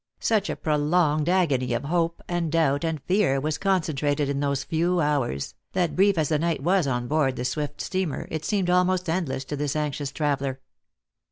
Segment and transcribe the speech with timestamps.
[0.19, 4.99] Such a prolonged agony of hope and doubt and fear was concentrated in those few
[4.99, 9.07] hours, that brief as the night was on board the swift steamer it seemed almost
[9.07, 10.59] endless to this anxious traveller.